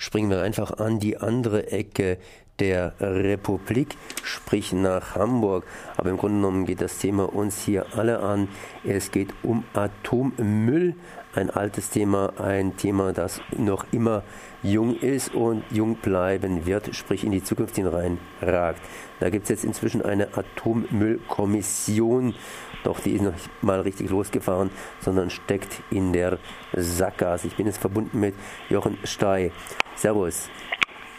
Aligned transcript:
springen 0.00 0.30
wir 0.30 0.40
einfach 0.40 0.78
an 0.78 0.98
die 0.98 1.18
andere 1.18 1.70
Ecke 1.70 2.16
der 2.60 2.94
Republik, 3.00 3.96
sprich 4.22 4.72
nach 4.72 5.16
Hamburg. 5.16 5.64
Aber 5.96 6.10
im 6.10 6.18
Grunde 6.18 6.36
genommen 6.36 6.66
geht 6.66 6.80
das 6.80 6.98
Thema 6.98 7.32
uns 7.34 7.62
hier 7.62 7.86
alle 7.96 8.20
an. 8.20 8.48
Es 8.84 9.10
geht 9.10 9.34
um 9.42 9.64
Atommüll, 9.72 10.94
ein 11.34 11.50
altes 11.50 11.90
Thema, 11.90 12.32
ein 12.38 12.76
Thema, 12.76 13.12
das 13.12 13.40
noch 13.56 13.86
immer 13.92 14.22
jung 14.62 14.96
ist 14.96 15.34
und 15.34 15.64
jung 15.70 15.96
bleiben 15.96 16.66
wird, 16.66 16.94
sprich 16.94 17.24
in 17.24 17.30
die 17.30 17.42
Zukunft 17.42 17.76
hineinragt. 17.76 18.80
Da 19.20 19.30
gibt 19.30 19.44
es 19.44 19.50
jetzt 19.50 19.64
inzwischen 19.64 20.02
eine 20.02 20.28
Atommüllkommission, 20.36 22.34
doch 22.82 23.00
die 23.00 23.12
ist 23.12 23.22
noch 23.22 23.32
nicht 23.32 23.62
mal 23.62 23.80
richtig 23.80 24.10
losgefahren, 24.10 24.70
sondern 25.00 25.30
steckt 25.30 25.82
in 25.90 26.12
der 26.12 26.38
Sackgasse. 26.72 27.46
Ich 27.46 27.56
bin 27.56 27.66
jetzt 27.66 27.78
verbunden 27.78 28.18
mit 28.18 28.34
Jochen 28.68 28.98
Stey. 29.04 29.52
Servus. 29.96 30.48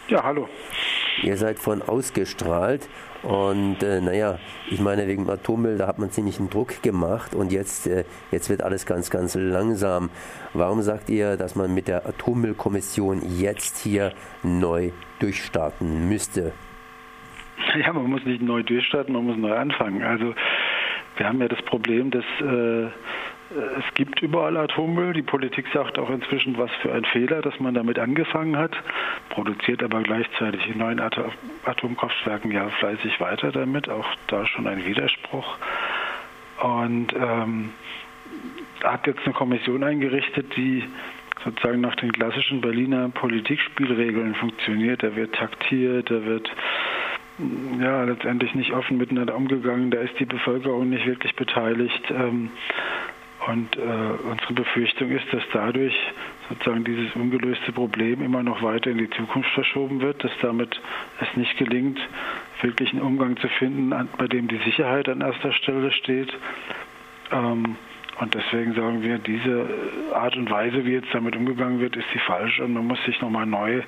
Ja, 0.08 0.24
hallo. 0.24 0.48
Ihr 1.22 1.36
seid 1.36 1.58
von 1.58 1.80
ausgestrahlt 1.80 2.88
und 3.22 3.82
äh, 3.82 4.00
naja, 4.00 4.38
ich 4.68 4.80
meine, 4.80 5.06
wegen 5.06 5.30
Atommüll, 5.30 5.78
da 5.78 5.86
hat 5.86 5.98
man 5.98 6.10
ziemlich 6.10 6.40
einen 6.40 6.50
Druck 6.50 6.82
gemacht 6.82 7.34
und 7.34 7.52
jetzt, 7.52 7.86
äh, 7.86 8.04
jetzt 8.32 8.50
wird 8.50 8.62
alles 8.62 8.84
ganz, 8.84 9.10
ganz 9.10 9.36
langsam. 9.36 10.10
Warum 10.54 10.82
sagt 10.82 11.08
ihr, 11.08 11.36
dass 11.36 11.54
man 11.54 11.72
mit 11.72 11.86
der 11.86 12.06
Atommüllkommission 12.06 13.22
jetzt 13.38 13.78
hier 13.78 14.12
neu 14.42 14.90
durchstarten 15.20 16.08
müsste? 16.08 16.52
Ja, 17.78 17.92
man 17.92 18.06
muss 18.06 18.24
nicht 18.24 18.42
neu 18.42 18.64
durchstarten, 18.64 19.14
man 19.14 19.24
muss 19.24 19.36
neu 19.36 19.56
anfangen. 19.56 20.02
Also 20.02 20.34
wir 21.16 21.28
haben 21.28 21.40
ja 21.40 21.48
das 21.48 21.62
Problem, 21.62 22.10
dass 22.10 22.24
äh, 22.40 22.88
es 23.78 23.94
gibt 23.94 24.22
überall 24.22 24.56
Atommüll. 24.56 25.12
Die 25.12 25.22
Politik 25.22 25.66
sagt 25.72 25.98
auch 25.98 26.10
inzwischen, 26.10 26.56
was 26.58 26.70
für 26.80 26.92
ein 26.92 27.04
Fehler, 27.04 27.42
dass 27.42 27.58
man 27.60 27.74
damit 27.74 27.98
angefangen 27.98 28.56
hat, 28.56 28.72
produziert 29.30 29.82
aber 29.82 30.02
gleichzeitig 30.02 30.66
in 30.68 30.78
neuen 30.78 31.00
Atom 31.00 31.30
Atomkraftwerken 31.64 32.50
ja 32.50 32.68
fleißig 32.68 33.20
weiter 33.20 33.52
damit. 33.52 33.88
Auch 33.88 34.06
da 34.28 34.46
schon 34.46 34.66
ein 34.66 34.84
Widerspruch. 34.84 35.56
Und 36.62 37.12
ähm, 37.14 37.70
hat 38.82 39.06
jetzt 39.06 39.20
eine 39.24 39.34
Kommission 39.34 39.82
eingerichtet, 39.84 40.56
die 40.56 40.84
sozusagen 41.44 41.80
nach 41.80 41.96
den 41.96 42.12
klassischen 42.12 42.60
Berliner 42.60 43.08
Politikspielregeln 43.08 44.34
funktioniert. 44.34 45.02
Da 45.02 45.14
wird 45.16 45.34
taktiert, 45.34 46.10
da 46.10 46.24
wird 46.24 46.50
ja 47.80 48.04
letztendlich 48.04 48.54
nicht 48.54 48.72
offen 48.72 48.98
miteinander 48.98 49.34
umgegangen, 49.34 49.90
da 49.90 49.98
ist 49.98 50.18
die 50.18 50.26
Bevölkerung 50.26 50.90
nicht 50.90 51.06
wirklich 51.06 51.34
beteiligt. 51.34 52.10
Ähm, 52.10 52.50
und 53.46 53.76
äh, 53.76 53.80
unsere 53.80 54.52
Befürchtung 54.52 55.10
ist, 55.10 55.24
dass 55.32 55.42
dadurch 55.52 55.94
sozusagen 56.48 56.84
dieses 56.84 57.14
ungelöste 57.16 57.72
Problem 57.72 58.22
immer 58.22 58.42
noch 58.42 58.62
weiter 58.62 58.90
in 58.90 58.98
die 58.98 59.10
Zukunft 59.10 59.50
verschoben 59.50 60.00
wird, 60.00 60.22
dass 60.22 60.32
damit 60.42 60.80
es 61.20 61.36
nicht 61.36 61.56
gelingt, 61.56 61.98
wirklich 62.60 62.92
einen 62.92 63.02
Umgang 63.02 63.36
zu 63.38 63.48
finden, 63.48 63.92
bei 64.16 64.28
dem 64.28 64.48
die 64.48 64.58
Sicherheit 64.58 65.08
an 65.08 65.22
erster 65.22 65.52
Stelle 65.52 65.90
steht. 65.92 66.32
Ähm, 67.32 67.76
und 68.20 68.34
deswegen 68.34 68.74
sagen 68.74 69.02
wir, 69.02 69.18
diese 69.18 69.66
Art 70.14 70.36
und 70.36 70.48
Weise, 70.50 70.84
wie 70.84 70.92
jetzt 70.92 71.12
damit 71.12 71.34
umgegangen 71.34 71.80
wird, 71.80 71.96
ist 71.96 72.06
die 72.14 72.20
falsche 72.20 72.62
und 72.62 72.74
man 72.74 72.86
muss 72.86 73.02
sich 73.04 73.20
nochmal 73.20 73.46
neu 73.46 73.82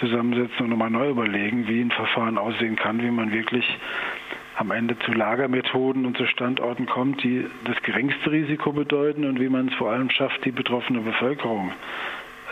zusammensetzen 0.00 0.64
und 0.64 0.70
nochmal 0.70 0.90
neu 0.90 1.10
überlegen, 1.10 1.68
wie 1.68 1.82
ein 1.82 1.90
Verfahren 1.90 2.38
aussehen 2.38 2.76
kann, 2.76 3.02
wie 3.02 3.10
man 3.10 3.30
wirklich 3.30 3.64
am 4.58 4.72
Ende 4.72 4.98
zu 4.98 5.12
Lagermethoden 5.12 6.04
und 6.04 6.16
zu 6.16 6.26
Standorten 6.26 6.86
kommt, 6.86 7.22
die 7.22 7.46
das 7.64 7.80
geringste 7.82 8.32
Risiko 8.32 8.72
bedeuten 8.72 9.24
und 9.24 9.38
wie 9.38 9.48
man 9.48 9.68
es 9.68 9.74
vor 9.74 9.92
allem 9.92 10.10
schafft, 10.10 10.44
die 10.44 10.50
betroffene 10.50 11.00
Bevölkerung 11.00 11.70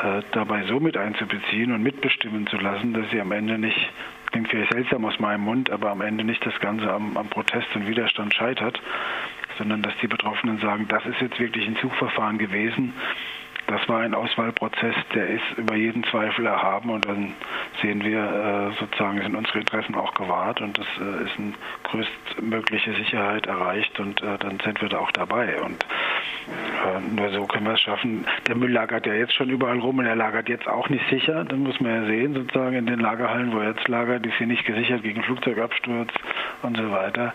äh, 0.00 0.22
dabei 0.30 0.62
so 0.68 0.78
mit 0.78 0.96
einzubeziehen 0.96 1.72
und 1.72 1.82
mitbestimmen 1.82 2.46
zu 2.46 2.58
lassen, 2.58 2.94
dass 2.94 3.10
sie 3.10 3.20
am 3.20 3.32
Ende 3.32 3.58
nicht, 3.58 3.90
klingt 4.30 4.48
vielleicht 4.48 4.72
seltsam 4.72 5.04
aus 5.04 5.18
meinem 5.18 5.42
Mund, 5.42 5.70
aber 5.70 5.90
am 5.90 6.00
Ende 6.00 6.22
nicht 6.22 6.46
das 6.46 6.58
Ganze 6.60 6.92
am, 6.92 7.16
am 7.16 7.28
Protest 7.28 7.74
und 7.74 7.88
Widerstand 7.88 8.32
scheitert, 8.32 8.80
sondern 9.58 9.82
dass 9.82 9.97
die 10.00 10.06
Betroffenen 10.06 10.58
sagen, 10.58 10.86
das 10.88 11.04
ist 11.06 11.20
jetzt 11.20 11.41
wirklich 11.41 11.66
ein 11.66 11.76
Zugverfahren 11.76 12.38
gewesen, 12.38 12.94
das 13.66 13.88
war 13.88 14.00
ein 14.00 14.15
Auswahlprozess, 14.15 14.94
der 15.15 15.28
ist 15.28 15.44
über 15.56 15.75
jeden 15.75 16.04
Zweifel 16.04 16.47
erhaben 16.47 16.91
und 16.91 17.06
dann 17.06 17.34
sehen 17.82 18.03
wir 18.04 18.21
äh, 18.21 18.81
sozusagen, 18.81 19.21
sind 19.21 19.34
unsere 19.34 19.59
Interessen 19.59 19.94
auch 19.94 20.15
gewahrt 20.15 20.60
und 20.60 20.78
es 20.78 20.87
äh, 21.00 21.25
ist 21.25 21.38
eine 21.38 21.53
größtmögliche 21.84 22.94
Sicherheit 22.94 23.47
erreicht 23.47 23.99
und 23.99 24.22
äh, 24.22 24.38
dann 24.38 24.60
sind 24.60 24.81
wir 24.81 24.88
da 24.88 24.99
auch 24.99 25.10
dabei. 25.12 25.60
Und 25.60 25.84
nur 27.16 27.31
so 27.31 27.47
können 27.47 27.66
wir 27.66 27.75
es 27.75 27.81
schaffen. 27.81 28.25
Der 28.47 28.55
Müll 28.55 28.71
lagert 28.71 29.06
ja 29.06 29.15
jetzt 29.15 29.34
schon 29.34 29.50
überall 29.50 29.78
rum 29.78 29.99
und 29.99 30.06
er 30.06 30.15
lagert 30.15 30.49
jetzt 30.49 30.69
auch 30.69 30.88
nicht 30.88 31.05
sicher. 31.10 31.44
Dann 31.44 31.60
muss 31.60 31.81
man 31.81 32.03
ja 32.03 32.06
sehen, 32.06 32.34
sozusagen 32.34 32.76
in 32.76 32.87
den 32.87 33.00
Lagerhallen, 33.00 33.53
wo 33.53 33.59
er 33.59 33.71
jetzt 33.71 33.88
lagert, 33.88 34.25
ist 34.25 34.37
hier 34.37 34.47
nicht 34.47 34.65
gesichert 34.65 35.03
gegen 35.03 35.22
Flugzeugabsturz 35.22 36.10
und 36.62 36.76
so 36.76 36.91
weiter. 36.91 37.34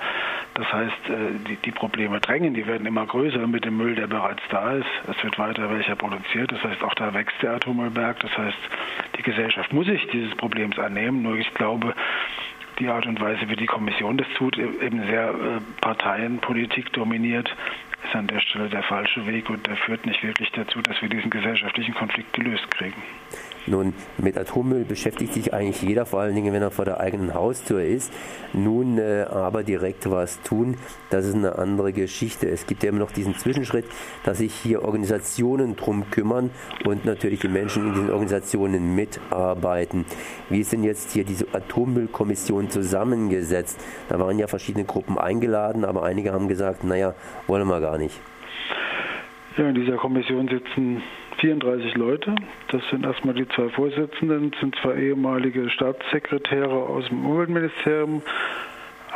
Das 0.54 0.72
heißt, 0.72 1.10
äh, 1.10 1.40
die, 1.48 1.56
die 1.58 1.72
Probleme 1.72 2.20
drängen, 2.20 2.54
die 2.54 2.68
werden 2.68 2.86
immer 2.86 3.06
größer 3.06 3.48
mit 3.48 3.64
dem 3.64 3.78
Müll, 3.78 3.96
der 3.96 4.08
bereits 4.08 4.42
da 4.50 4.74
ist. 4.74 4.90
Es 5.10 5.24
wird 5.24 5.40
weiter 5.40 5.70
welcher 5.70 5.96
produziert. 5.96 6.52
Das 6.52 6.62
heißt, 6.64 6.84
auch 6.84 6.94
da 6.96 7.14
wächst 7.14 7.42
der 7.42 7.54
Atommüllberg. 7.54 8.20
Das 8.20 8.38
heißt, 8.38 8.58
die 9.18 9.24
Gesellschaft 9.24 9.72
muss 9.72 9.86
sich 9.88 10.06
dieses 10.08 10.36
Problems 10.36 10.78
annehmen. 10.78 11.22
Nur 11.22 11.38
ich 11.38 11.54
glaube, 11.54 11.94
die 12.82 12.90
Art 12.90 13.06
und 13.06 13.22
Weise, 13.22 13.48
wie 13.48 13.56
die 13.56 13.68
Kommission 13.68 14.18
das 14.18 14.28
tut, 14.36 14.58
e-, 14.58 14.86
eben 14.86 15.06
sehr 15.06 15.30
äh, 15.30 15.60
Parteienpolitik 15.82 16.92
dominiert, 16.94 17.56
ist 18.04 18.16
an 18.16 18.28
der 18.28 18.40
Stelle 18.40 18.70
der 18.70 18.84
falsche 18.84 19.26
Weg 19.28 19.50
und 19.50 19.68
der 19.68 19.76
führt 19.76 20.06
nicht 20.06 20.24
wirklich 20.24 20.52
dazu, 20.52 20.82
dass 20.82 21.00
wir 21.02 21.10
diesen 21.10 21.30
gesellschaftlichen 21.30 21.94
Konflikt 21.94 22.34
gelöst 22.34 22.70
kriegen. 22.72 23.02
Nun, 23.68 23.94
mit 24.18 24.38
Atommüll 24.38 24.86
beschäftigt 24.86 25.34
sich 25.34 25.54
eigentlich 25.54 25.84
jeder, 25.84 26.08
vor 26.08 26.22
allen 26.22 26.34
Dingen, 26.34 26.52
wenn 26.52 26.64
er 26.64 26.72
vor 26.72 26.86
der 26.86 27.00
eigenen 27.00 27.36
Haustür 27.36 27.84
ist. 27.84 28.12
Nun 28.54 28.98
äh, 28.98 29.26
aber 29.30 29.64
direkt 29.64 30.10
was 30.10 30.42
tun, 30.42 30.78
das 31.12 31.26
ist 31.26 31.36
eine 31.36 31.60
andere 31.60 31.94
Geschichte. 31.94 32.50
Es 32.50 32.66
gibt 32.66 32.82
ja 32.82 32.90
immer 32.90 33.00
noch 33.00 33.12
diesen 33.12 33.36
Zwischenschritt, 33.36 33.86
dass 34.24 34.40
sich 34.40 34.54
hier 34.54 34.84
Organisationen 34.84 35.76
drum 35.76 36.10
kümmern 36.10 36.50
und 36.86 37.06
natürlich 37.06 37.42
die 37.42 37.50
Menschen 37.50 37.88
in 37.88 37.94
diesen 37.94 38.10
Organisationen 38.10 38.96
mitarbeiten. 38.96 40.06
Wie 40.50 40.60
ist 40.60 40.74
denn 40.74 40.84
jetzt 40.84 41.12
hier 41.12 41.24
diese 41.24 41.46
Atommüllkommission 41.54 42.71
zusammengesetzt? 42.72 43.80
Da 44.10 44.20
waren 44.20 44.40
ja 44.40 44.48
verschiedene 44.48 44.86
Gruppen 44.86 45.18
eingeladen, 45.18 45.86
aber 45.86 46.04
einige 46.04 46.34
haben 46.34 46.48
gesagt, 46.48 46.84
naja, 46.84 47.14
wollen 47.48 47.68
wir 47.68 47.82
gar 47.82 47.98
nicht. 47.98 48.20
Ja, 49.58 49.68
in 49.68 49.76
dieser 49.76 49.98
Kommission 49.98 50.48
sitzen 50.48 51.04
34 51.40 51.96
Leute. 51.96 52.36
Das 52.70 52.82
sind 52.90 53.06
erstmal 53.06 53.34
die 53.34 53.48
zwei 53.50 53.70
Vorsitzenden, 53.70 54.54
sind 54.60 54.76
zwei 54.82 54.96
ehemalige 54.96 55.70
Staatssekretäre 55.70 56.72
aus 56.72 57.08
dem 57.10 57.26
Umweltministerium, 57.26 58.22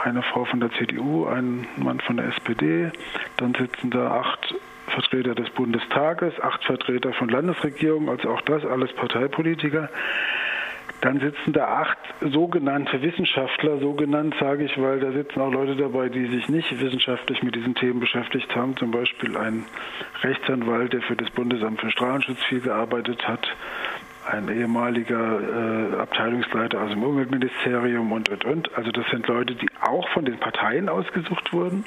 eine 0.03 0.21
Frau 0.23 0.43
von 0.45 0.59
der 0.59 0.71
CDU, 0.71 1.25
ein 1.25 1.67
Mann 1.77 1.99
von 2.01 2.17
der 2.17 2.27
SPD. 2.27 2.91
Dann 3.37 3.55
sitzen 3.55 3.91
da 3.91 4.11
acht 4.11 4.55
Vertreter 4.87 5.35
des 5.35 5.49
Bundestages, 5.51 6.33
acht 6.41 6.63
Vertreter 6.65 7.13
von 7.13 7.29
Landesregierungen, 7.29 8.09
also 8.09 8.29
auch 8.29 8.41
das 8.41 8.65
alles 8.65 8.91
Parteipolitiker. 8.93 9.89
Dann 11.05 11.19
sitzen 11.19 11.53
da 11.53 11.67
acht 11.67 11.99
sogenannte 12.19 12.99
Wissenschaftler, 12.99 13.77
sogenannt 13.77 14.33
sage 14.39 14.63
ich, 14.63 14.75
weil 14.81 14.99
da 14.99 15.11
sitzen 15.11 15.39
auch 15.39 15.51
Leute 15.51 15.75
dabei, 15.75 16.09
die 16.09 16.25
sich 16.25 16.49
nicht 16.49 16.81
wissenschaftlich 16.81 17.43
mit 17.43 17.53
diesen 17.53 17.75
Themen 17.75 17.99
beschäftigt 17.99 18.55
haben. 18.55 18.75
Zum 18.75 18.89
Beispiel 18.89 19.37
ein 19.37 19.65
Rechtsanwalt, 20.23 20.93
der 20.93 21.03
für 21.03 21.15
das 21.15 21.29
Bundesamt 21.29 21.79
für 21.79 21.91
Strahlenschutz 21.91 22.43
viel 22.45 22.59
gearbeitet 22.59 23.27
hat, 23.27 23.47
ein 24.31 24.49
ehemaliger 24.49 25.93
äh, 25.93 25.95
Abteilungsleiter 25.97 26.81
aus 26.81 26.89
dem 26.89 27.03
Umweltministerium 27.03 28.11
und, 28.11 28.29
und, 28.29 28.43
und. 28.43 28.75
Also 28.75 28.89
das 28.89 29.05
sind 29.11 29.27
Leute, 29.27 29.53
die 29.53 29.69
auch 29.81 30.09
von 30.09 30.25
den 30.25 30.39
Parteien 30.39 30.89
ausgesucht 30.89 31.53
wurden, 31.53 31.85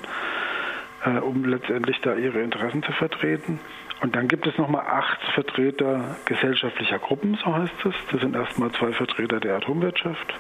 äh, 1.04 1.18
um 1.18 1.44
letztendlich 1.44 2.00
da 2.02 2.14
ihre 2.14 2.40
Interessen 2.40 2.84
zu 2.84 2.92
vertreten. 2.92 3.58
Und 4.00 4.14
dann 4.14 4.28
gibt 4.28 4.46
es 4.46 4.56
nochmal 4.58 4.86
acht 4.86 5.20
Vertreter 5.34 6.16
gesellschaftlicher 6.24 6.98
Gruppen, 6.98 7.36
so 7.42 7.54
heißt 7.54 7.74
es. 7.84 7.94
Das 8.12 8.20
sind 8.20 8.36
erstmal 8.36 8.70
zwei 8.72 8.92
Vertreter 8.92 9.40
der 9.40 9.56
Atomwirtschaft. 9.56 10.34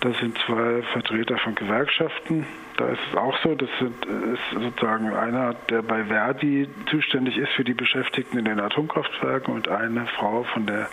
Das 0.00 0.16
sind 0.18 0.38
zwei 0.46 0.82
Vertreter 0.92 1.38
von 1.38 1.54
Gewerkschaften. 1.54 2.46
Da 2.76 2.88
ist 2.88 3.00
es 3.10 3.16
auch 3.16 3.36
so, 3.42 3.54
das 3.54 3.70
ist 3.80 4.62
sozusagen 4.62 5.14
einer, 5.14 5.54
der 5.70 5.82
bei 5.82 6.04
Verdi 6.04 6.68
zuständig 6.90 7.38
ist 7.38 7.50
für 7.52 7.64
die 7.64 7.74
Beschäftigten 7.74 8.38
in 8.38 8.44
den 8.44 8.60
Atomkraftwerken 8.60 9.54
und 9.54 9.68
eine 9.68 10.06
Frau 10.06 10.44
von 10.44 10.66
der 10.66 10.88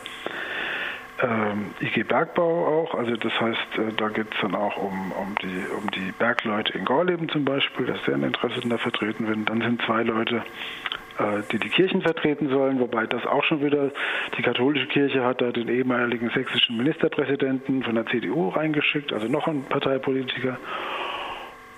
ähm, 1.21 1.71
IG 1.81 2.03
Bergbau 2.03 2.83
auch. 2.83 2.95
Also 2.95 3.15
das 3.15 3.33
heißt, 3.39 3.77
äh, 3.77 3.94
da 3.97 4.09
geht 4.09 4.33
es 4.33 4.39
dann 4.41 4.56
auch 4.56 4.77
um, 4.77 5.12
um, 5.12 5.36
die, 5.41 5.65
um 5.77 5.91
die 5.91 6.12
Bergleute 6.13 6.77
in 6.77 6.86
Gorleben 6.86 7.30
zum 7.30 7.45
Beispiel, 7.45 7.86
dass 7.88 8.01
deren 8.03 8.24
Interessen 8.24 8.69
da 8.69 8.77
vertreten 8.77 9.27
werden. 9.27 9.45
Dann 9.45 9.62
sind 9.62 9.81
zwei 9.83 10.03
Leute 10.03 10.44
die 11.51 11.59
die 11.59 11.69
Kirchen 11.69 12.01
vertreten 12.01 12.50
sollen, 12.50 12.79
wobei 12.79 13.06
das 13.06 13.25
auch 13.25 13.44
schon 13.44 13.63
wieder, 13.63 13.91
die 14.38 14.41
katholische 14.41 14.88
Kirche 14.88 15.23
hat 15.23 15.41
da 15.41 15.51
den 15.51 15.68
ehemaligen 15.68 16.29
sächsischen 16.29 16.77
Ministerpräsidenten 16.77 17.83
von 17.83 17.95
der 17.95 18.06
CDU 18.07 18.50
reingeschickt, 18.50 19.13
also 19.13 19.27
noch 19.27 19.47
ein 19.47 19.63
Parteipolitiker. 19.63 20.57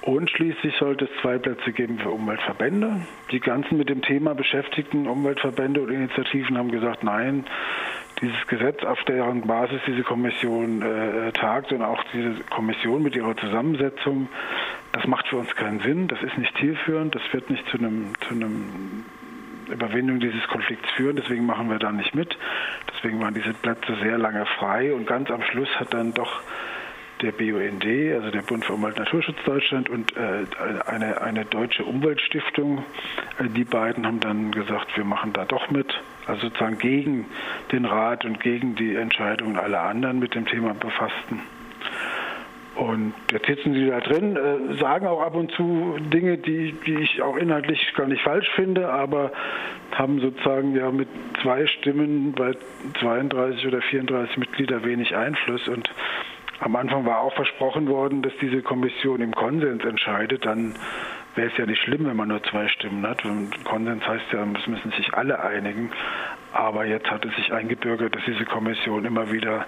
Und 0.01 0.29
schließlich 0.29 0.75
sollte 0.79 1.05
es 1.05 1.11
zwei 1.21 1.37
Plätze 1.37 1.71
geben 1.71 1.97
für 1.97 2.09
Umweltverbände. 2.09 3.01
Die 3.31 3.39
ganzen 3.39 3.77
mit 3.77 3.87
dem 3.87 4.01
Thema 4.01 4.35
beschäftigten 4.35 5.07
Umweltverbände 5.07 5.81
und 5.81 5.89
Initiativen 5.89 6.57
haben 6.57 6.71
gesagt, 6.71 7.05
nein, 7.05 7.45
dieses 8.21 8.45
Gesetz, 8.47 8.83
auf 8.83 9.01
deren 9.05 9.47
Basis 9.47 9.79
diese 9.87 10.03
Kommission 10.03 10.81
äh, 10.81 11.31
tagt 11.31 11.71
und 11.71 11.81
auch 11.81 12.03
diese 12.11 12.43
Kommission 12.49 13.01
mit 13.01 13.15
ihrer 13.15 13.35
Zusammensetzung, 13.37 14.27
das 14.91 15.07
macht 15.07 15.27
für 15.29 15.37
uns 15.37 15.55
keinen 15.55 15.79
Sinn, 15.79 16.09
das 16.09 16.21
ist 16.21 16.37
nicht 16.37 16.55
zielführend, 16.57 17.15
das 17.15 17.21
wird 17.31 17.49
nicht 17.49 17.65
zu 17.69 17.77
einem, 17.77 18.13
zu 18.27 18.33
einem 18.33 19.05
Überwindung 19.71 20.19
dieses 20.19 20.47
Konflikts 20.47 20.89
führen, 20.91 21.15
deswegen 21.15 21.45
machen 21.45 21.69
wir 21.69 21.79
da 21.79 21.91
nicht 21.91 22.15
mit. 22.15 22.37
Deswegen 22.93 23.19
waren 23.21 23.33
diese 23.33 23.53
Plätze 23.53 23.95
sehr 24.01 24.17
lange 24.17 24.45
frei 24.45 24.93
und 24.93 25.07
ganz 25.07 25.29
am 25.31 25.41
Schluss 25.43 25.69
hat 25.79 25.93
dann 25.93 26.13
doch 26.13 26.41
der 27.21 27.31
BUND, 27.31 27.85
also 27.85 28.31
der 28.31 28.41
Bund 28.41 28.65
für 28.65 28.73
Umwelt 28.73 28.97
und 28.97 29.05
Naturschutz 29.05 29.37
Deutschland 29.45 29.89
und 29.89 30.15
äh, 30.17 30.45
eine, 30.85 31.21
eine 31.21 31.45
deutsche 31.45 31.85
Umweltstiftung, 31.85 32.83
äh, 33.39 33.47
die 33.47 33.63
beiden 33.63 34.05
haben 34.05 34.19
dann 34.19 34.51
gesagt, 34.51 34.95
wir 34.97 35.05
machen 35.05 35.31
da 35.31 35.45
doch 35.45 35.69
mit, 35.71 35.93
also 36.25 36.47
sozusagen 36.47 36.77
gegen 36.77 37.25
den 37.71 37.85
Rat 37.85 38.25
und 38.25 38.41
gegen 38.41 38.75
die 38.75 38.95
Entscheidungen 38.95 39.57
aller 39.57 39.81
anderen 39.81 40.19
mit 40.19 40.35
dem 40.35 40.45
Thema 40.45 40.73
befassten. 40.73 41.41
Und 42.75 43.13
jetzt 43.31 43.45
sitzen 43.45 43.73
sie 43.75 43.87
da 43.87 43.99
drin, 43.99 44.35
äh, 44.35 44.75
sagen 44.79 45.05
auch 45.05 45.21
ab 45.21 45.35
und 45.35 45.51
zu 45.51 45.95
Dinge, 45.99 46.37
die, 46.39 46.73
die 46.85 46.95
ich 46.95 47.21
auch 47.21 47.37
inhaltlich 47.37 47.93
gar 47.95 48.07
nicht 48.07 48.23
falsch 48.23 48.49
finde, 48.55 48.89
aber 48.89 49.31
haben 49.91 50.19
sozusagen 50.19 50.75
ja 50.75 50.89
mit 50.89 51.07
zwei 51.43 51.67
Stimmen 51.67 52.31
bei 52.31 52.53
32 52.99 53.67
oder 53.67 53.81
34 53.81 54.37
Mitgliedern 54.37 54.83
wenig 54.83 55.15
Einfluss. 55.15 55.67
Und 55.67 55.87
am 56.61 56.75
Anfang 56.75 57.05
war 57.05 57.19
auch 57.19 57.33
versprochen 57.35 57.87
worden, 57.87 58.23
dass 58.23 58.33
diese 58.41 58.63
Kommission 58.63 59.21
im 59.21 59.33
Konsens 59.33 59.83
entscheidet. 59.85 60.43
Dann 60.45 60.73
wäre 61.35 61.49
es 61.49 61.57
ja 61.57 61.67
nicht 61.67 61.81
schlimm, 61.83 62.05
wenn 62.05 62.17
man 62.17 62.29
nur 62.29 62.41
zwei 62.43 62.67
Stimmen 62.69 63.05
hat. 63.07 63.23
Und 63.23 63.51
Konsens 63.65 64.07
heißt 64.07 64.25
ja, 64.31 64.47
es 64.57 64.65
müssen 64.65 64.91
sich 64.93 65.13
alle 65.13 65.43
einigen. 65.43 65.91
Aber 66.53 66.85
jetzt 66.85 67.09
hat 67.09 67.23
es 67.25 67.35
sich 67.35 67.53
eingebürgert, 67.53 68.15
dass 68.15 68.23
diese 68.25 68.45
Kommission 68.45 69.05
immer 69.05 69.31
wieder 69.31 69.65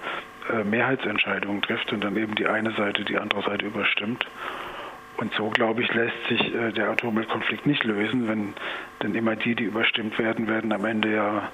Mehrheitsentscheidungen 0.63 1.62
trifft 1.62 1.92
und 1.92 2.03
dann 2.03 2.18
eben 2.18 2.36
die 2.36 2.47
eine 2.47 2.71
Seite 2.71 3.03
die 3.03 3.18
andere 3.18 3.42
Seite 3.42 3.65
überstimmt. 3.65 4.25
Und 5.18 5.33
so, 5.33 5.50
glaube 5.50 5.81
ich, 5.81 5.94
lässt 5.94 6.27
sich 6.27 6.53
äh, 6.53 6.71
der 6.71 6.89
Atommüllkonflikt 6.89 7.65
nicht 7.65 7.83
lösen, 7.83 8.27
wenn 8.27 8.53
denn 9.01 9.15
immer 9.15 9.36
die, 9.36 9.56
die 9.56 9.63
überstimmt 9.63 10.19
werden, 10.19 10.47
werden 10.47 10.74
am 10.74 10.83
Ende 10.83 11.13
ja 11.13 11.50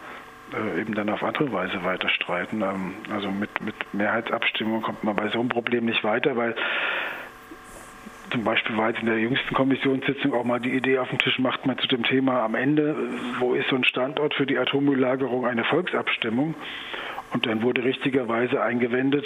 äh, 0.53 0.81
eben 0.81 0.95
dann 0.95 1.09
auf 1.09 1.23
andere 1.23 1.51
Weise 1.51 1.83
weiter 1.83 2.09
streiten. 2.09 2.61
Ähm, 2.61 2.95
also 3.13 3.29
mit, 3.29 3.61
mit 3.61 3.75
Mehrheitsabstimmung 3.93 4.81
kommt 4.81 5.03
man 5.03 5.15
bei 5.15 5.29
so 5.29 5.39
einem 5.39 5.49
Problem 5.49 5.85
nicht 5.85 6.03
weiter, 6.03 6.35
weil 6.35 6.55
zum 8.31 8.43
Beispiel 8.43 8.77
war 8.77 8.89
jetzt 8.89 9.01
in 9.01 9.07
der 9.07 9.19
jüngsten 9.19 9.53
Kommissionssitzung 9.53 10.33
auch 10.33 10.45
mal 10.45 10.59
die 10.59 10.71
Idee 10.71 10.99
auf 10.99 11.09
den 11.09 11.19
Tisch, 11.19 11.38
macht 11.38 11.65
man 11.65 11.77
zu 11.77 11.88
dem 11.88 12.03
Thema 12.03 12.43
am 12.43 12.55
Ende, 12.55 12.95
wo 13.39 13.53
ist 13.53 13.69
so 13.69 13.75
ein 13.75 13.83
Standort 13.83 14.33
für 14.33 14.45
die 14.45 14.57
Atommülllagerung, 14.57 15.45
eine 15.45 15.65
Volksabstimmung. 15.65 16.55
Und 17.33 17.45
dann 17.45 17.62
wurde 17.62 17.83
richtigerweise 17.83 18.62
eingewendet, 18.62 19.25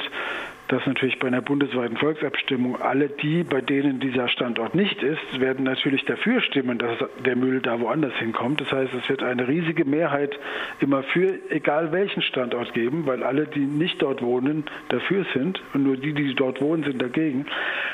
dass 0.68 0.86
natürlich 0.86 1.20
bei 1.20 1.28
einer 1.28 1.42
bundesweiten 1.42 1.98
Volksabstimmung 1.98 2.82
alle 2.82 3.10
die, 3.10 3.44
bei 3.44 3.62
denen 3.62 4.00
dieser 4.00 4.28
Standort 4.30 4.74
nicht 4.74 5.04
ist, 5.04 5.40
werden 5.40 5.64
natürlich 5.64 6.06
dafür 6.06 6.42
stimmen, 6.42 6.78
dass 6.80 6.98
der 7.24 7.36
Müll 7.36 7.62
da 7.62 7.80
woanders 7.80 8.14
hinkommt. 8.16 8.62
Das 8.62 8.72
heißt, 8.72 8.94
es 8.94 9.08
wird 9.08 9.22
eine 9.22 9.48
riesige 9.48 9.86
Mehrheit 9.86 10.38
immer 10.80 11.04
für 11.04 11.40
egal 11.50 11.92
welchen 11.92 12.22
Standort 12.24 12.74
geben, 12.74 13.06
weil 13.06 13.24
alle, 13.24 13.46
die 13.46 13.60
nicht 13.60 14.02
dort 14.02 14.22
wohnen, 14.22 14.66
dafür 14.90 15.26
sind 15.34 15.62
und 15.74 15.84
nur 15.84 15.98
die, 15.98 16.14
die 16.14 16.34
dort 16.34 16.62
wohnen, 16.62 16.84
sind 16.84 17.02
dagegen. 17.02 17.46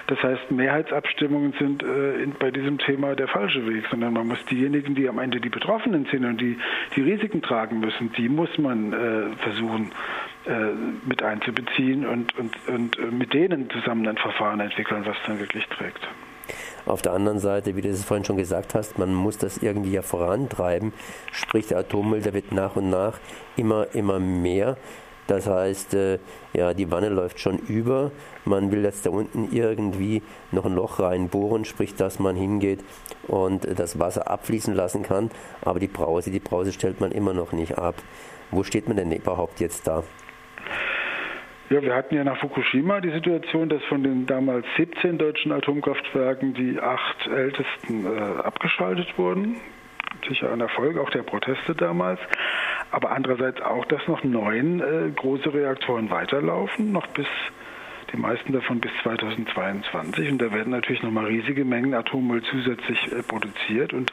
Das 0.08 0.22
heißt, 0.22 0.52
Mehrheitsabstimmungen 0.52 1.54
sind 1.60 1.84
äh, 1.84 2.24
in, 2.24 2.34
bei 2.34 2.52
diesem 2.52 2.78
Thema 2.78 3.16
der 3.16 3.28
falsche 3.28 3.68
Weg, 3.68 3.86
sondern 3.90 4.14
man 4.14 4.28
muss 4.28 4.44
diejenigen, 4.46 4.96
die 4.96 5.08
am 5.08 5.20
Ende 5.20 5.40
die 5.40 5.50
Betroffenen 5.50 6.06
sind 6.12 6.26
und 6.26 6.40
die 6.40 6.58
die 6.96 7.02
Risiken 7.02 7.42
tragen 7.42 7.80
müssen, 7.80 8.12
die 8.14 8.30
muss 8.30 8.58
man 8.58 8.94
äh, 8.94 9.36
versuchen 9.38 9.92
äh, 10.46 10.52
mit 11.08 11.24
einzubeziehen 11.24 12.06
und, 12.06 12.38
und, 12.38 12.56
und 12.68 12.98
äh, 12.98 13.04
mit 13.04 13.34
denen 13.34 13.70
zusammen 13.70 14.08
ein 14.08 14.18
Verfahren 14.18 14.60
entwickeln, 14.60 15.06
was 15.06 15.18
dann 15.26 15.40
wirklich 15.40 15.66
trägt. 15.68 16.08
Auf 16.86 17.02
der 17.02 17.14
anderen 17.14 17.40
Seite, 17.40 17.76
wie 17.76 17.82
du 17.82 17.90
es 17.90 18.04
vorhin 18.04 18.26
schon 18.26 18.38
gesagt 18.38 18.74
hast, 18.74 18.98
man 18.98 19.14
muss 19.14 19.38
das 19.38 19.60
irgendwie 19.60 19.92
ja 19.92 20.02
vorantreiben. 20.02 20.94
Sprich, 21.32 21.68
der 21.68 21.78
Atommüll, 21.78 22.22
der 22.22 22.34
wird 22.34 22.52
nach 22.52 22.76
und 22.76 22.90
nach 22.90 23.20
immer, 23.56 23.88
immer 23.94 24.20
mehr. 24.20 24.78
Das 25.32 25.48
heißt, 25.48 25.94
äh, 25.94 26.20
ja, 26.52 26.74
die 26.74 26.92
Wanne 26.92 27.08
läuft 27.08 27.40
schon 27.40 27.58
über. 27.58 28.12
Man 28.44 28.70
will 28.70 28.84
jetzt 28.84 29.06
da 29.06 29.12
unten 29.12 29.48
irgendwie 29.54 30.22
noch 30.52 30.66
ein 30.66 30.76
Loch 30.76 31.00
reinbohren, 31.00 31.64
sprich, 31.64 31.96
dass 31.96 32.20
man 32.20 32.36
hingeht 32.36 32.84
und 33.30 33.66
das 33.80 33.98
Wasser 33.98 34.30
abfließen 34.30 34.76
lassen 34.76 35.04
kann. 35.04 35.32
Aber 35.62 35.80
die 35.80 35.88
Brause, 35.88 36.32
die 36.32 36.42
Brause 36.42 36.74
stellt 36.74 37.00
man 37.00 37.14
immer 37.14 37.34
noch 37.34 37.54
nicht 37.54 37.78
ab. 37.78 37.96
Wo 38.52 38.64
steht 38.64 38.90
man 38.90 38.98
denn 38.98 39.10
überhaupt 39.14 39.62
jetzt 39.62 39.88
da? 39.88 40.04
Ja, 41.70 41.82
wir 41.82 41.96
hatten 41.96 42.14
ja 42.14 42.26
nach 42.26 42.38
Fukushima 42.42 43.00
die 43.00 43.12
Situation, 43.12 43.70
dass 43.70 43.82
von 43.86 44.04
den 44.04 44.26
damals 44.26 44.66
17 44.76 45.18
deutschen 45.18 45.54
Atomkraftwerken 45.54 46.56
die 46.56 46.78
acht 46.78 47.28
ältesten 47.28 48.06
äh, 48.06 48.20
abgeschaltet 48.20 49.18
wurden. 49.18 49.62
Sicher 50.28 50.52
ein 50.52 50.60
Erfolg 50.60 50.98
auch 50.98 51.10
der 51.10 51.24
Proteste 51.24 51.74
damals. 51.74 52.20
Aber 52.92 53.12
andererseits 53.12 53.62
auch, 53.62 53.86
dass 53.86 54.06
noch 54.08 54.24
neun 54.24 54.82
äh, 54.82 55.10
große 55.16 55.54
Reaktoren 55.54 56.10
weiterlaufen, 56.10 56.92
noch 56.92 57.08
bis 57.08 57.28
die 58.12 58.18
meisten 58.18 58.52
davon 58.52 58.80
bis 58.80 58.92
2022. 59.04 60.32
Und 60.32 60.42
da 60.42 60.52
werden 60.52 60.72
natürlich 60.72 61.02
nochmal 61.02 61.26
riesige 61.26 61.64
Mengen 61.64 61.94
Atommüll 61.94 62.42
zusätzlich 62.44 63.12
äh, 63.12 63.24
produziert. 63.24 63.94
Und 63.94 64.12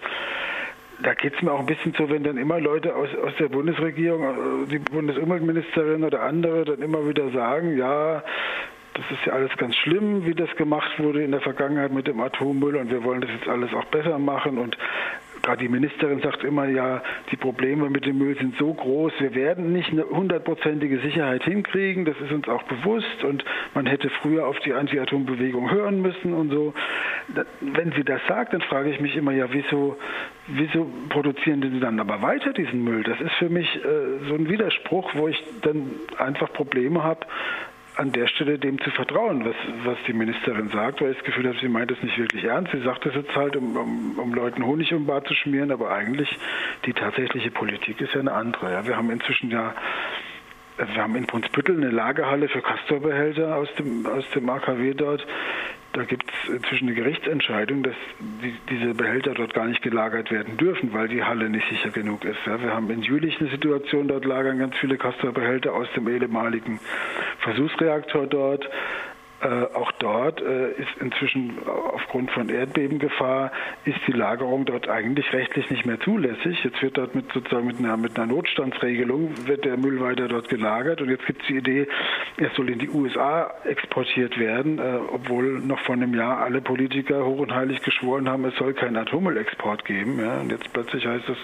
da 1.02 1.14
geht 1.14 1.34
es 1.34 1.42
mir 1.42 1.52
auch 1.52 1.60
ein 1.60 1.66
bisschen 1.66 1.94
so, 1.96 2.08
wenn 2.08 2.22
dann 2.22 2.38
immer 2.38 2.60
Leute 2.60 2.94
aus, 2.94 3.08
aus 3.24 3.32
der 3.38 3.48
Bundesregierung, 3.48 4.64
äh, 4.64 4.66
die 4.68 4.78
Bundesumweltministerin 4.78 6.04
oder 6.04 6.22
andere, 6.22 6.64
dann 6.64 6.82
immer 6.82 7.08
wieder 7.08 7.30
sagen, 7.30 7.76
ja, 7.76 8.22
das 8.94 9.04
ist 9.12 9.26
ja 9.26 9.32
alles 9.32 9.56
ganz 9.56 9.76
schlimm, 9.76 10.26
wie 10.26 10.34
das 10.34 10.54
gemacht 10.56 10.98
wurde 10.98 11.22
in 11.22 11.30
der 11.30 11.40
Vergangenheit 11.40 11.92
mit 11.92 12.08
dem 12.08 12.20
Atommüll 12.20 12.76
und 12.76 12.90
wir 12.90 13.04
wollen 13.04 13.20
das 13.20 13.30
jetzt 13.30 13.48
alles 13.48 13.72
auch 13.72 13.84
besser 13.86 14.18
machen 14.18 14.58
und 14.58 14.76
gerade 15.48 15.62
die 15.62 15.70
Ministerin 15.70 16.20
sagt 16.20 16.44
immer, 16.44 16.66
ja, 16.66 17.02
die 17.32 17.36
Probleme 17.36 17.88
mit 17.88 18.04
dem 18.04 18.18
Müll 18.18 18.36
sind 18.36 18.58
so 18.58 18.74
groß, 18.74 19.14
wir 19.18 19.34
werden 19.34 19.72
nicht 19.72 19.90
eine 19.90 20.04
hundertprozentige 20.04 20.98
Sicherheit 20.98 21.42
hinkriegen, 21.44 22.04
das 22.04 22.20
ist 22.20 22.30
uns 22.32 22.46
auch 22.48 22.62
bewusst 22.64 23.24
und 23.24 23.42
man 23.72 23.86
hätte 23.86 24.10
früher 24.20 24.46
auf 24.46 24.58
die 24.60 24.74
Anti-Atom-Bewegung 24.74 25.70
hören 25.70 26.02
müssen 26.02 26.34
und 26.34 26.50
so. 26.50 26.74
Wenn 27.62 27.92
sie 27.92 28.04
das 28.04 28.20
sagt, 28.28 28.52
dann 28.52 28.60
frage 28.60 28.90
ich 28.90 29.00
mich 29.00 29.16
immer, 29.16 29.32
ja, 29.32 29.46
wieso, 29.50 29.96
wieso 30.48 30.86
produzieren 31.08 31.62
sie 31.62 31.80
dann 31.80 31.98
aber 31.98 32.20
weiter 32.20 32.52
diesen 32.52 32.84
Müll? 32.84 33.02
Das 33.02 33.18
ist 33.18 33.32
für 33.38 33.48
mich 33.48 33.74
äh, 33.76 34.28
so 34.28 34.34
ein 34.34 34.50
Widerspruch, 34.50 35.14
wo 35.14 35.28
ich 35.28 35.42
dann 35.62 35.92
einfach 36.18 36.52
Probleme 36.52 37.02
habe, 37.02 37.26
an 37.98 38.12
der 38.12 38.28
Stelle 38.28 38.58
dem 38.58 38.80
zu 38.80 38.90
vertrauen, 38.90 39.44
was, 39.44 39.56
was 39.84 39.98
die 40.06 40.12
Ministerin 40.12 40.68
sagt, 40.68 41.00
weil 41.00 41.10
ich 41.10 41.16
das 41.16 41.26
Gefühl 41.26 41.48
habe, 41.48 41.58
sie 41.60 41.68
meint 41.68 41.90
es 41.90 42.00
nicht 42.00 42.16
wirklich 42.16 42.44
ernst. 42.44 42.70
Sie 42.72 42.82
sagt 42.82 43.04
es 43.06 43.14
jetzt 43.14 43.34
halt, 43.34 43.56
um, 43.56 43.76
um, 43.76 44.18
um 44.18 44.34
Leuten 44.34 44.64
Honig 44.64 44.94
um 44.94 45.04
Bart 45.04 45.26
zu 45.26 45.34
schmieren, 45.34 45.72
aber 45.72 45.90
eigentlich 45.90 46.28
die 46.86 46.92
tatsächliche 46.92 47.50
Politik 47.50 48.00
ist 48.00 48.14
ja 48.14 48.20
eine 48.20 48.32
andere. 48.32 48.72
Ja. 48.72 48.86
Wir 48.86 48.96
haben 48.96 49.10
inzwischen 49.10 49.50
ja 49.50 49.74
wir 50.78 51.02
haben 51.02 51.16
in 51.16 51.26
Brunsbüttel 51.26 51.76
eine 51.76 51.90
Lagerhalle 51.90 52.48
für 52.48 52.62
Castorbehälter 52.62 53.56
aus 53.56 53.68
dem, 53.78 54.06
aus 54.06 54.30
dem 54.30 54.48
AKW 54.48 54.94
dort. 54.94 55.26
Da 55.92 56.04
gibt 56.04 56.30
es 56.30 56.54
inzwischen 56.54 56.88
eine 56.88 56.94
Gerichtsentscheidung, 56.94 57.82
dass 57.82 57.94
die, 58.42 58.54
diese 58.68 58.94
Behälter 58.94 59.34
dort 59.34 59.54
gar 59.54 59.66
nicht 59.66 59.82
gelagert 59.82 60.30
werden 60.30 60.56
dürfen, 60.56 60.92
weil 60.92 61.08
die 61.08 61.24
Halle 61.24 61.48
nicht 61.48 61.66
sicher 61.68 61.90
genug 61.90 62.24
ist. 62.24 62.38
Ja, 62.46 62.60
wir 62.60 62.74
haben 62.74 62.90
in 62.90 63.02
Jülich 63.02 63.40
eine 63.40 63.48
Situation, 63.50 64.06
dort 64.06 64.24
lagern 64.24 64.58
ganz 64.58 64.76
viele 64.76 64.98
Castor-Behälter 64.98 65.72
aus 65.72 65.88
dem 65.96 66.06
ehemaligen 66.08 66.78
Versuchsreaktor 67.40 68.26
dort. 68.26 68.68
Äh, 69.40 69.74
auch 69.74 69.92
dort 69.92 70.40
äh, 70.40 70.72
ist 70.72 70.96
inzwischen 71.00 71.58
aufgrund 71.68 72.30
von 72.32 72.48
Erdbebengefahr 72.48 73.52
ist 73.84 73.98
die 74.08 74.12
Lagerung 74.12 74.64
dort 74.64 74.88
eigentlich 74.88 75.32
rechtlich 75.32 75.70
nicht 75.70 75.86
mehr 75.86 76.00
zulässig. 76.00 76.64
Jetzt 76.64 76.82
wird 76.82 76.98
dort 76.98 77.14
mit 77.14 77.32
sozusagen 77.32 77.68
mit 77.68 77.78
einer, 77.78 77.96
mit 77.96 78.18
einer 78.18 78.26
Notstandsregelung 78.26 79.46
wird 79.46 79.64
der 79.64 79.76
Müll 79.76 80.00
weiter 80.00 80.26
dort 80.26 80.48
gelagert 80.48 81.00
und 81.00 81.08
jetzt 81.08 81.24
gibt 81.26 81.42
es 81.42 81.46
die 81.46 81.56
Idee, 81.56 81.86
er 82.36 82.50
soll 82.56 82.68
in 82.68 82.80
die 82.80 82.88
USA 82.88 83.54
exportiert 83.64 84.38
werden, 84.38 84.80
äh, 84.80 84.98
obwohl 85.12 85.60
noch 85.60 85.78
vor 85.80 85.94
einem 85.94 86.14
Jahr 86.14 86.38
alle 86.38 86.60
Politiker 86.60 87.24
hoch 87.24 87.38
und 87.38 87.54
heilig 87.54 87.80
geschworen 87.82 88.28
haben, 88.28 88.44
es 88.44 88.56
soll 88.56 88.74
keinen 88.74 88.96
Atommüllexport 88.96 89.84
geben. 89.84 90.18
Ja? 90.18 90.40
Und 90.40 90.50
jetzt 90.50 90.72
plötzlich 90.72 91.06
heißt 91.06 91.28
es, 91.28 91.38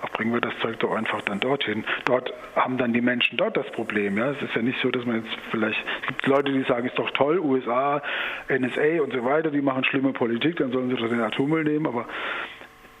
ach 0.00 0.08
bringen 0.10 0.32
wir 0.32 0.40
das 0.40 0.54
Zeug 0.62 0.78
doch 0.78 0.94
einfach 0.94 1.20
dann 1.22 1.40
dorthin. 1.40 1.84
Dort 2.06 2.32
haben 2.56 2.78
dann 2.78 2.94
die 2.94 3.02
Menschen 3.02 3.36
dort 3.36 3.56
das 3.56 3.70
Problem. 3.72 4.16
Ja? 4.16 4.30
Es 4.30 4.40
ist 4.40 4.54
ja 4.54 4.62
nicht 4.62 4.80
so, 4.80 4.90
dass 4.90 5.04
man 5.04 5.16
jetzt 5.16 5.36
vielleicht 5.50 5.84
es 6.02 6.08
gibt 6.08 6.26
Leute, 6.26 6.52
die 6.52 6.62
sagen, 6.64 6.86
ist 6.86 6.98
doch 6.98 7.10
toll 7.12 7.33
toll, 7.34 7.40
USA, 7.40 8.02
NSA 8.48 9.02
und 9.02 9.12
so 9.12 9.24
weiter, 9.24 9.50
die 9.50 9.62
machen 9.62 9.84
schlimme 9.84 10.12
Politik, 10.12 10.56
dann 10.56 10.72
sollen 10.72 10.90
sie 10.90 10.96
doch 10.96 11.08
den 11.08 11.20
Atommüll 11.20 11.64
nehmen, 11.64 11.86
aber 11.86 12.06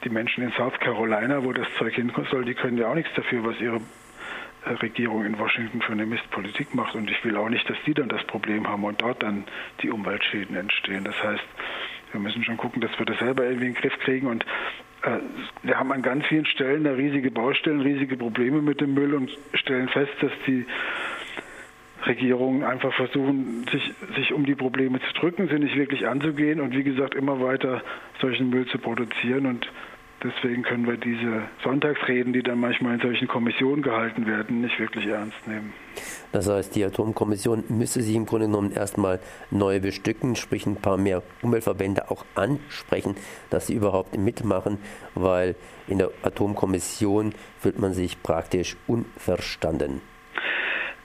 die 0.04 0.10
Menschen 0.10 0.44
in 0.44 0.52
South 0.52 0.78
Carolina, 0.80 1.44
wo 1.44 1.52
das 1.52 1.66
Zeug 1.78 1.94
hinkommen 1.94 2.28
soll, 2.30 2.44
die 2.44 2.54
können 2.54 2.78
ja 2.78 2.88
auch 2.88 2.94
nichts 2.94 3.12
dafür, 3.14 3.44
was 3.44 3.60
ihre 3.60 3.80
äh, 4.66 4.70
Regierung 4.82 5.24
in 5.24 5.38
Washington 5.38 5.80
für 5.80 5.92
eine 5.92 6.06
Mistpolitik 6.06 6.74
macht. 6.74 6.94
Und 6.94 7.10
ich 7.10 7.24
will 7.24 7.36
auch 7.36 7.48
nicht, 7.48 7.68
dass 7.70 7.76
die 7.86 7.94
dann 7.94 8.08
das 8.08 8.22
Problem 8.24 8.68
haben 8.68 8.84
und 8.84 9.00
dort 9.00 9.22
dann 9.22 9.44
die 9.82 9.90
Umweltschäden 9.90 10.56
entstehen. 10.56 11.04
Das 11.04 11.22
heißt, 11.22 11.44
wir 12.12 12.20
müssen 12.20 12.44
schon 12.44 12.58
gucken, 12.58 12.82
dass 12.82 12.96
wir 12.98 13.06
das 13.06 13.18
selber 13.18 13.44
irgendwie 13.44 13.68
in 13.68 13.74
den 13.74 13.80
Griff 13.80 13.98
kriegen. 14.00 14.26
Und 14.26 14.44
äh, 15.02 15.20
wir 15.62 15.78
haben 15.78 15.90
an 15.90 16.02
ganz 16.02 16.26
vielen 16.26 16.46
Stellen 16.46 16.84
da 16.84 16.92
riesige 16.92 17.30
Baustellen, 17.30 17.80
riesige 17.80 18.18
Probleme 18.18 18.60
mit 18.60 18.82
dem 18.82 18.92
Müll 18.92 19.14
und 19.14 19.30
stellen 19.54 19.88
fest, 19.88 20.12
dass 20.20 20.32
die 20.46 20.66
Regierungen 22.06 22.64
einfach 22.64 22.92
versuchen, 22.94 23.66
sich, 23.70 23.94
sich 24.16 24.32
um 24.32 24.44
die 24.44 24.54
Probleme 24.54 25.00
zu 25.00 25.20
drücken, 25.20 25.48
sie 25.48 25.58
nicht 25.58 25.76
wirklich 25.76 26.06
anzugehen 26.06 26.60
und 26.60 26.74
wie 26.74 26.84
gesagt 26.84 27.14
immer 27.14 27.40
weiter 27.40 27.82
solchen 28.20 28.50
Müll 28.50 28.66
zu 28.66 28.78
produzieren. 28.78 29.46
Und 29.46 29.70
deswegen 30.22 30.62
können 30.62 30.86
wir 30.86 30.96
diese 30.96 31.42
Sonntagsreden, 31.62 32.32
die 32.32 32.42
dann 32.42 32.60
manchmal 32.60 32.94
in 32.94 33.00
solchen 33.00 33.28
Kommissionen 33.28 33.82
gehalten 33.82 34.26
werden, 34.26 34.60
nicht 34.60 34.78
wirklich 34.78 35.06
ernst 35.06 35.46
nehmen. 35.46 35.72
Das 36.32 36.48
heißt, 36.48 36.74
die 36.74 36.84
Atomkommission 36.84 37.64
müsste 37.68 38.02
sich 38.02 38.16
im 38.16 38.26
Grunde 38.26 38.46
genommen 38.46 38.72
erstmal 38.72 39.20
neu 39.50 39.80
bestücken, 39.80 40.36
sprich 40.36 40.66
ein 40.66 40.76
paar 40.76 40.96
mehr 40.96 41.22
Umweltverbände 41.42 42.10
auch 42.10 42.24
ansprechen, 42.34 43.16
dass 43.50 43.68
sie 43.68 43.74
überhaupt 43.74 44.18
mitmachen, 44.18 44.78
weil 45.14 45.54
in 45.86 45.98
der 45.98 46.10
Atomkommission 46.22 47.34
fühlt 47.58 47.78
man 47.78 47.92
sich 47.92 48.22
praktisch 48.22 48.76
unverstanden. 48.86 50.00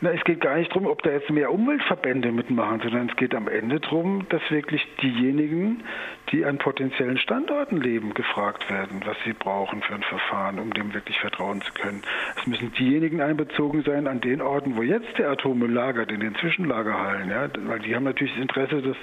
Na, 0.01 0.11
es 0.11 0.23
geht 0.23 0.39
gar 0.39 0.55
nicht 0.55 0.71
darum, 0.71 0.87
ob 0.87 1.03
da 1.03 1.11
jetzt 1.11 1.29
mehr 1.29 1.51
Umweltverbände 1.51 2.31
mitmachen, 2.31 2.79
sondern 2.79 3.09
es 3.09 3.17
geht 3.17 3.35
am 3.35 3.49
Ende 3.49 3.81
darum, 3.81 4.25
dass 4.29 4.41
wirklich 4.49 4.81
diejenigen, 5.01 5.83
die 6.31 6.45
an 6.45 6.57
potenziellen 6.57 7.17
Standorten 7.17 7.81
leben, 7.81 8.13
gefragt 8.13 8.69
werden, 8.69 9.01
was 9.05 9.17
sie 9.25 9.33
brauchen 9.33 9.81
für 9.81 9.95
ein 9.95 10.03
Verfahren, 10.03 10.57
um 10.57 10.73
dem 10.73 10.93
wirklich 10.93 11.19
vertrauen 11.19 11.61
zu 11.61 11.73
können. 11.73 12.01
Es 12.37 12.47
müssen 12.47 12.71
diejenigen 12.73 13.19
einbezogen 13.19 13.83
sein 13.83 14.07
an 14.07 14.21
den 14.21 14.41
Orten, 14.41 14.77
wo 14.77 14.83
jetzt 14.83 15.17
der 15.17 15.31
Atommüll 15.31 15.71
lagert, 15.71 16.13
in 16.13 16.21
den 16.21 16.35
Zwischenlagerhallen, 16.35 17.29
ja, 17.29 17.49
weil 17.67 17.79
die 17.79 17.93
haben 17.93 18.05
natürlich 18.05 18.33
das 18.33 18.41
Interesse, 18.41 18.81
dass 18.81 18.97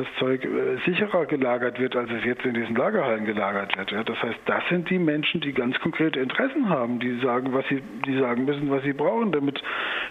das 0.00 0.06
Zeug 0.18 0.44
äh, 0.44 0.78
sicherer 0.86 1.26
gelagert 1.26 1.78
wird, 1.78 1.94
als 1.94 2.10
es 2.10 2.24
jetzt 2.24 2.44
in 2.46 2.54
diesen 2.54 2.74
Lagerhallen 2.74 3.26
gelagert 3.26 3.76
wird. 3.76 4.08
Das 4.08 4.22
heißt, 4.22 4.38
das 4.46 4.62
sind 4.70 4.88
die 4.88 4.98
Menschen, 4.98 5.42
die 5.42 5.52
ganz 5.52 5.78
konkrete 5.80 6.20
Interessen 6.20 6.70
haben, 6.70 7.00
die 7.00 7.18
sagen, 7.20 7.52
was 7.52 7.66
sie, 7.68 7.82
die 8.06 8.18
sagen 8.18 8.46
müssen, 8.46 8.70
was 8.70 8.82
sie 8.82 8.94
brauchen, 8.94 9.30
damit, 9.32 9.62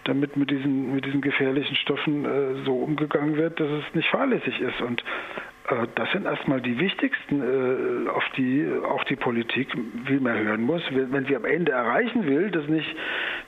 damit 0.04 0.38
mit 0.38 0.52
diesen, 0.52 0.94
mit 0.94 1.06
diesen 1.06 1.22
gefährlichen 1.22 1.76
Stoffen 1.76 2.26
äh, 2.26 2.64
so 2.66 2.76
umgegangen 2.78 3.36
wird, 3.38 3.60
dass 3.60 3.68
es 3.68 3.96
nicht 3.96 4.08
fahrlässig 4.10 4.62
ist. 4.62 4.80
Und 4.82 5.04
äh, 5.70 5.88
das 5.96 6.12
sind 6.12 6.26
erstmal 6.26 6.62
die 6.62 6.78
wichtigsten, 6.80 8.08
auf 8.10 8.24
die 8.38 8.70
auch 8.84 9.04
die 9.06 9.16
Politik 9.16 9.70
viel 10.06 10.20
mehr 10.20 10.38
hören 10.38 10.62
muss, 10.62 10.84
wenn 10.92 11.26
sie 11.26 11.36
am 11.36 11.46
Ende 11.46 11.72
erreichen 11.72 12.28
will, 12.28 12.52
dass 12.52 12.68
nicht 12.68 12.96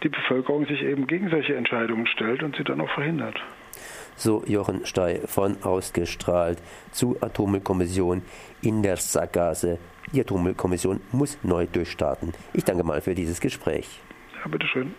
die 0.02 0.10
Bevölkerung 0.10 0.66
sich 0.66 0.82
eben 0.82 1.06
gegen 1.06 1.30
solche 1.30 1.56
Entscheidungen 1.56 2.08
stellt 2.08 2.42
und 2.42 2.56
sie 2.56 2.64
dann 2.64 2.82
auch 2.82 2.90
verhindert 2.90 3.40
so 4.22 4.44
Jochen 4.46 4.86
Stey 4.86 5.22
von 5.26 5.62
ausgestrahlt 5.64 6.60
zu 6.92 7.18
Atommüllkommission 7.22 8.22
in 8.62 8.84
der 8.84 8.98
Sackgasse. 8.98 9.78
Die 10.14 10.22
Atommüllkommission 10.22 11.02
muss 11.12 11.38
neu 11.44 11.68
durchstarten. 11.72 12.34
Ich 12.54 12.64
danke 12.64 12.84
mal 12.84 13.02
für 13.02 13.16
dieses 13.16 13.40
Gespräch. 13.40 14.00
Ja, 14.44 14.50
bitteschön. 14.50 14.90